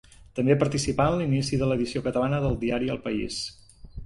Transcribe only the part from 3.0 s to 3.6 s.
País.